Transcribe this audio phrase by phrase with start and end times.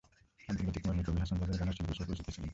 [0.49, 2.49] আবদুল লতিফ মরমি কবি হাসন রাজার গানের শিল্পী হিসেবে পরিচিত ছিলেন।